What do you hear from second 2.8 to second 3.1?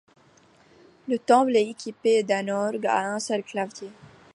à